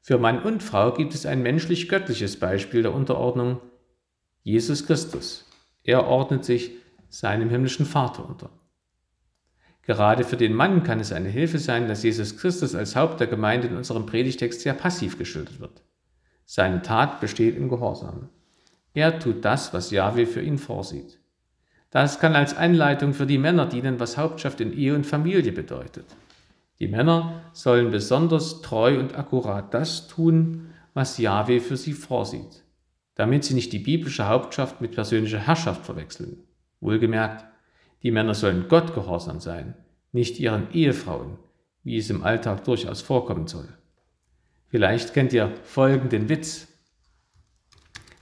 Für 0.00 0.18
Mann 0.18 0.42
und 0.42 0.62
Frau 0.62 0.92
gibt 0.92 1.14
es 1.14 1.26
ein 1.26 1.42
menschlich-göttliches 1.42 2.38
Beispiel 2.38 2.82
der 2.82 2.94
Unterordnung, 2.94 3.60
Jesus 4.42 4.86
Christus. 4.86 5.50
Er 5.82 6.06
ordnet 6.06 6.44
sich 6.44 6.72
seinem 7.08 7.50
himmlischen 7.50 7.86
Vater 7.86 8.28
unter. 8.28 8.50
Gerade 9.82 10.24
für 10.24 10.36
den 10.36 10.54
Mann 10.54 10.82
kann 10.82 11.00
es 11.00 11.12
eine 11.12 11.28
Hilfe 11.28 11.58
sein, 11.58 11.88
dass 11.88 12.02
Jesus 12.02 12.36
Christus 12.36 12.74
als 12.74 12.96
Haupt 12.96 13.20
der 13.20 13.26
Gemeinde 13.26 13.66
in 13.66 13.76
unserem 13.76 14.06
Predigtext 14.06 14.60
sehr 14.60 14.74
passiv 14.74 15.18
geschildert 15.18 15.60
wird. 15.60 15.82
Seine 16.44 16.82
Tat 16.82 17.20
besteht 17.20 17.56
im 17.56 17.68
Gehorsam. 17.68 18.28
Er 18.92 19.18
tut 19.18 19.44
das, 19.44 19.72
was 19.74 19.90
Jahwe 19.90 20.26
für 20.26 20.40
ihn 20.40 20.58
vorsieht. 20.58 21.18
Das 21.90 22.18
kann 22.18 22.34
als 22.34 22.56
Anleitung 22.56 23.14
für 23.14 23.26
die 23.26 23.38
Männer 23.38 23.66
dienen, 23.66 24.00
was 24.00 24.16
Hauptschaft 24.16 24.60
in 24.60 24.72
Ehe 24.72 24.94
und 24.94 25.06
Familie 25.06 25.52
bedeutet. 25.52 26.06
Die 26.80 26.88
Männer 26.88 27.42
sollen 27.52 27.90
besonders 27.90 28.62
treu 28.62 28.98
und 28.98 29.16
akkurat 29.16 29.72
das 29.72 30.08
tun, 30.08 30.70
was 30.92 31.18
Jahwe 31.18 31.60
für 31.60 31.76
sie 31.76 31.92
vorsieht, 31.92 32.64
damit 33.14 33.44
sie 33.44 33.54
nicht 33.54 33.72
die 33.72 33.78
biblische 33.78 34.28
Hauptschaft 34.28 34.80
mit 34.80 34.92
persönlicher 34.92 35.38
Herrschaft 35.38 35.84
verwechseln. 35.84 36.42
Wohlgemerkt, 36.80 37.44
die 38.02 38.10
Männer 38.10 38.34
sollen 38.34 38.66
Gott 38.68 38.94
gehorsam 38.94 39.40
sein, 39.40 39.74
nicht 40.12 40.38
ihren 40.38 40.70
Ehefrauen, 40.72 41.38
wie 41.84 41.96
es 41.96 42.10
im 42.10 42.24
Alltag 42.24 42.64
durchaus 42.64 43.02
vorkommen 43.02 43.46
soll. 43.46 43.68
Vielleicht 44.74 45.14
kennt 45.14 45.32
ihr 45.32 45.52
folgenden 45.62 46.28
Witz. 46.28 46.66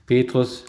Petrus 0.05 0.67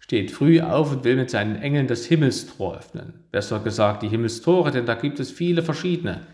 steht 0.00 0.32
früh 0.32 0.60
auf 0.60 0.90
und 0.90 1.04
will 1.04 1.14
mit 1.14 1.30
seinen 1.30 1.54
Engeln 1.54 1.86
das 1.86 2.04
Himmelstor 2.04 2.78
öffnen. 2.78 3.22
Besser 3.30 3.60
gesagt 3.60 4.02
die 4.02 4.08
Himmelstore, 4.08 4.72
denn 4.72 4.86
da 4.86 4.96
gibt 4.96 5.20
es 5.20 5.30
viele 5.30 5.62
verschiedene. 5.62 6.26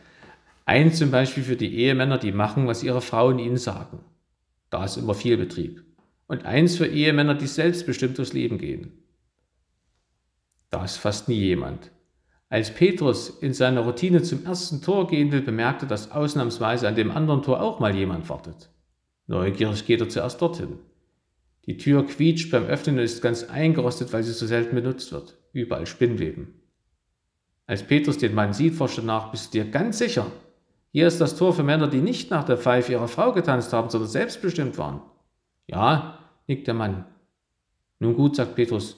Ein 0.65 0.95
zum 0.95 1.11
Beispiel 1.11 1.43
für 1.43 1.57
die 1.57 1.77
Ehemänner, 1.77 2.17
die 2.17 2.33
machen, 2.33 2.67
was 2.69 2.83
ihre 2.83 3.03
Frauen 3.03 3.39
ihnen 3.39 3.59
sagen. 3.59 3.99
Da 4.71 4.83
ist 4.83 4.97
immer 4.97 5.13
viel 5.13 5.37
Betrieb. 5.37 5.85
Und 6.27 6.47
eins 6.47 6.79
für 6.79 6.87
Ehemänner, 6.87 7.35
die 7.35 7.49
selbstbestimmt 7.49 8.17
durchs 8.17 8.33
Leben 8.33 8.57
gehen. 8.57 8.95
Da 10.71 10.83
ist 10.83 10.97
fast 10.97 11.29
nie 11.29 11.41
jemand. 11.41 11.91
Als 12.49 12.73
Petrus 12.73 13.29
in 13.29 13.53
seiner 13.53 13.83
Routine 13.83 14.23
zum 14.23 14.47
ersten 14.47 14.81
Tor 14.81 15.07
gehen 15.07 15.33
will, 15.33 15.43
bemerkt 15.43 15.83
er, 15.83 15.89
dass 15.89 16.13
ausnahmsweise 16.13 16.89
an 16.89 16.95
dem 16.95 17.11
anderen 17.11 17.43
Tor 17.43 17.61
auch 17.61 17.79
mal 17.79 17.95
jemand 17.95 18.31
wartet. 18.31 18.71
Neugierig 19.27 19.87
geht 19.87 20.01
er 20.01 20.09
zuerst 20.09 20.41
dorthin. 20.41 20.79
Die 21.67 21.77
Tür 21.77 22.07
quietscht 22.07 22.51
beim 22.53 22.67
Öffnen 22.67 22.97
und 22.97 23.05
ist 23.05 23.23
ganz 23.23 23.45
eingerostet, 23.45 24.13
weil 24.13 24.23
sie 24.23 24.33
so 24.33 24.47
selten 24.47 24.77
benutzt 24.77 25.11
wird. 25.13 25.37
Überall 25.53 25.87
Spinnweben. 25.87 26.55
Als 27.67 27.83
Petrus 27.83 28.19
den 28.19 28.35
Mann 28.35 28.53
sieht, 28.53 28.75
forscht 28.75 28.99
er 28.99 29.05
nach, 29.05 29.33
bist 29.33 29.53
du 29.53 29.59
dir 29.59 29.71
ganz 29.71 29.99
sicher? 29.99 30.31
Hier 30.93 31.09
ist 31.09 31.21
das 31.21 31.37
Tor 31.37 31.53
für 31.53 31.65
Männer, 31.65 31.89
die 31.89 32.01
nicht 32.01 32.31
nach 32.31 32.45
der 32.45 32.57
Pfeife 32.57 32.93
ihrer 32.93 33.09
Frau 33.09 33.33
getanzt 33.33 33.73
haben, 33.73 33.91
sondern 33.91 34.09
selbstbestimmt 34.09 34.79
waren. 34.79 35.03
Ja, 35.67 36.21
nickt 36.47 36.69
der 36.69 36.75
Mann. 36.75 37.05
Nun 37.99 38.15
gut, 38.15 38.37
sagt 38.37 38.55
Petrus, 38.55 38.97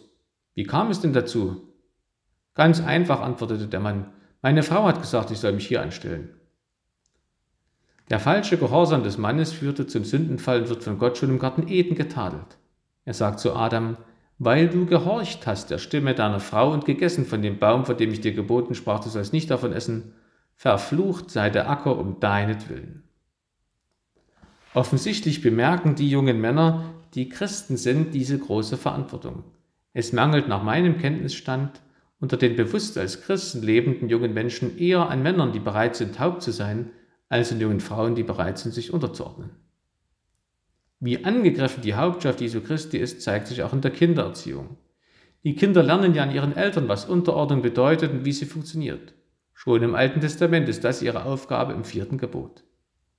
wie 0.54 0.64
kam 0.64 0.90
es 0.90 1.00
denn 1.00 1.14
dazu? 1.14 1.72
Ganz 2.54 2.80
einfach, 2.80 3.20
antwortete 3.20 3.68
der 3.68 3.80
Mann. 3.80 4.12
Meine 4.42 4.62
Frau 4.62 4.84
hat 4.84 5.00
gesagt, 5.00 5.30
ich 5.30 5.38
soll 5.38 5.52
mich 5.52 5.66
hier 5.66 5.80
anstellen. 5.80 6.37
Der 8.10 8.20
falsche 8.20 8.56
Gehorsam 8.56 9.02
des 9.02 9.18
Mannes 9.18 9.52
führte 9.52 9.86
zum 9.86 10.04
Sündenfall 10.04 10.62
und 10.62 10.68
wird 10.70 10.84
von 10.84 10.98
Gott 10.98 11.18
schon 11.18 11.28
im 11.30 11.38
Garten 11.38 11.68
Eden 11.68 11.94
getadelt. 11.94 12.58
Er 13.04 13.14
sagt 13.14 13.40
zu 13.40 13.54
Adam, 13.54 13.96
weil 14.38 14.68
du 14.68 14.86
gehorcht 14.86 15.46
hast 15.46 15.70
der 15.70 15.78
Stimme 15.78 16.14
deiner 16.14 16.40
Frau 16.40 16.72
und 16.72 16.84
gegessen 16.84 17.26
von 17.26 17.42
dem 17.42 17.58
Baum, 17.58 17.84
von 17.84 17.96
dem 17.96 18.12
ich 18.12 18.20
dir 18.20 18.32
geboten 18.32 18.74
sprach, 18.74 19.00
du 19.00 19.10
sollst 19.10 19.32
nicht 19.32 19.50
davon 19.50 19.72
essen, 19.72 20.14
verflucht 20.54 21.30
sei 21.30 21.50
der 21.50 21.68
Acker 21.68 21.98
um 21.98 22.20
deinetwillen. 22.20 23.02
Offensichtlich 24.74 25.42
bemerken 25.42 25.94
die 25.94 26.08
jungen 26.08 26.40
Männer, 26.40 26.84
die 27.14 27.28
Christen 27.28 27.76
sind, 27.76 28.14
diese 28.14 28.38
große 28.38 28.76
Verantwortung. 28.76 29.44
Es 29.92 30.12
mangelt 30.12 30.48
nach 30.48 30.62
meinem 30.62 30.98
Kenntnisstand 30.98 31.80
unter 32.20 32.36
den 32.36 32.56
bewusst 32.56 32.98
als 32.98 33.22
Christen 33.22 33.62
lebenden 33.62 34.08
jungen 34.08 34.34
Menschen 34.34 34.78
eher 34.78 35.08
an 35.08 35.22
Männern, 35.22 35.52
die 35.52 35.60
bereit 35.60 35.96
sind, 35.96 36.16
taub 36.16 36.42
zu 36.42 36.52
sein, 36.52 36.90
als 37.28 37.52
an 37.52 37.60
jungen 37.60 37.80
Frauen, 37.80 38.14
die 38.14 38.22
bereit 38.22 38.58
sind, 38.58 38.72
sich 38.72 38.92
unterzuordnen. 38.92 39.50
Wie 41.00 41.24
angegriffen 41.24 41.82
die 41.82 41.94
Hauptschaft 41.94 42.40
Jesu 42.40 42.60
Christi 42.60 42.98
ist, 42.98 43.22
zeigt 43.22 43.46
sich 43.46 43.62
auch 43.62 43.72
in 43.72 43.80
der 43.80 43.92
Kindererziehung. 43.92 44.76
Die 45.44 45.54
Kinder 45.54 45.82
lernen 45.82 46.14
ja 46.14 46.24
an 46.24 46.34
ihren 46.34 46.56
Eltern, 46.56 46.88
was 46.88 47.04
Unterordnung 47.04 47.62
bedeutet 47.62 48.10
und 48.10 48.24
wie 48.24 48.32
sie 48.32 48.46
funktioniert. 48.46 49.14
Schon 49.54 49.82
im 49.82 49.94
Alten 49.94 50.20
Testament 50.20 50.68
ist 50.68 50.84
das 50.84 51.02
ihre 51.02 51.24
Aufgabe 51.24 51.72
im 51.72 51.84
vierten 51.84 52.18
Gebot. 52.18 52.64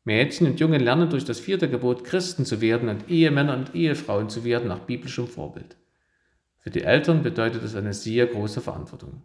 Mädchen 0.03 0.47
und 0.47 0.59
Jungen 0.59 0.81
lernen 0.81 1.09
durch 1.09 1.23
das 1.23 1.39
vierte 1.39 1.69
Gebot 1.69 2.03
Christen 2.03 2.45
zu 2.45 2.61
werden 2.61 2.89
und 2.89 3.09
Ehemänner 3.09 3.55
und 3.55 3.75
Ehefrauen 3.75 4.29
zu 4.29 4.43
werden 4.43 4.67
nach 4.67 4.79
biblischem 4.79 5.27
Vorbild. 5.27 5.77
Für 6.57 6.69
die 6.69 6.83
Eltern 6.83 7.23
bedeutet 7.23 7.63
es 7.63 7.75
eine 7.75 7.93
sehr 7.93 8.27
große 8.27 8.59
Verantwortung. 8.59 9.21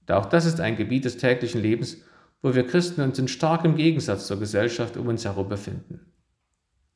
Und 0.00 0.12
auch 0.12 0.26
das 0.26 0.44
ist 0.44 0.60
ein 0.60 0.76
Gebiet 0.76 1.04
des 1.04 1.16
täglichen 1.16 1.62
Lebens, 1.62 2.02
wo 2.42 2.54
wir 2.54 2.66
Christen 2.66 3.02
uns 3.02 3.18
in 3.18 3.28
starkem 3.28 3.76
Gegensatz 3.76 4.26
zur 4.26 4.38
Gesellschaft 4.38 4.96
um 4.96 5.08
uns 5.08 5.24
herum 5.24 5.48
befinden. 5.48 6.00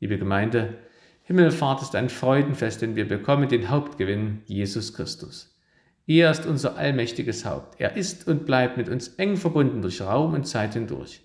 Liebe 0.01 0.19
Gemeinde, 0.19 0.79
Himmelfahrt 1.23 1.81
ist 1.81 1.95
ein 1.95 2.11
Freudenfest, 2.11 2.83
denn 2.83 2.97
wir 2.97 3.09
bekommen 3.09 3.49
den 3.49 3.71
Hauptgewinn, 3.71 4.43
Jesus 4.45 4.93
Christus. 4.93 5.59
Er 6.07 6.31
ist 6.31 6.45
unser 6.45 6.77
allmächtiges 6.77 7.47
Haupt. 7.47 7.81
Er 7.81 7.97
ist 7.97 8.29
und 8.29 8.45
bleibt 8.45 8.77
mit 8.77 8.91
uns 8.91 9.09
eng 9.17 9.37
verbunden 9.37 9.81
durch 9.81 10.03
Raum 10.03 10.35
und 10.35 10.47
Zeit 10.47 10.75
hindurch. 10.75 11.23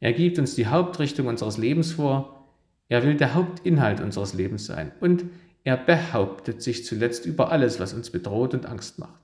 Er 0.00 0.12
gibt 0.12 0.38
uns 0.40 0.56
die 0.56 0.66
Hauptrichtung 0.66 1.28
unseres 1.28 1.58
Lebens 1.58 1.92
vor. 1.92 2.48
Er 2.88 3.04
will 3.04 3.14
der 3.14 3.34
Hauptinhalt 3.34 4.00
unseres 4.00 4.34
Lebens 4.34 4.66
sein. 4.66 4.90
Und 4.98 5.26
er 5.62 5.76
behauptet 5.76 6.60
sich 6.60 6.84
zuletzt 6.84 7.24
über 7.24 7.52
alles, 7.52 7.78
was 7.78 7.92
uns 7.92 8.10
bedroht 8.10 8.54
und 8.54 8.66
Angst 8.66 8.98
macht. 8.98 9.20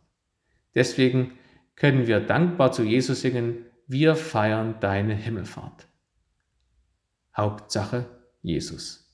Deswegen 0.76 1.32
können 1.74 2.06
wir 2.06 2.20
dankbar 2.20 2.70
zu 2.70 2.84
Jesus 2.84 3.22
singen, 3.22 3.65
wir 3.86 4.16
feiern 4.16 4.76
deine 4.80 5.14
Himmelfahrt. 5.14 5.86
Hauptsache 7.36 8.06
Jesus. 8.42 9.06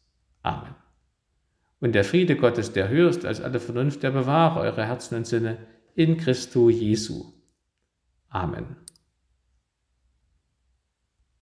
Amen. 0.42 0.74
Und 1.80 1.92
der 1.94 2.04
Friede 2.04 2.36
Gottes, 2.36 2.72
der 2.72 2.88
höher 2.88 3.10
ist 3.10 3.24
als 3.24 3.40
alle 3.40 3.58
Vernunft, 3.58 4.02
der 4.02 4.12
bewahre 4.12 4.60
eure 4.60 4.86
Herzen 4.86 5.16
und 5.16 5.26
Sinne 5.26 5.58
in 5.94 6.16
Christo 6.16 6.70
Jesu. 6.70 7.32
Amen. 8.28 8.76